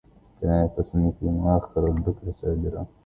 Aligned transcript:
تنافسني 0.41 1.11
في 1.19 1.25
مؤخر 1.25 1.87
البكر 1.87 2.33
سادرا 2.41 2.85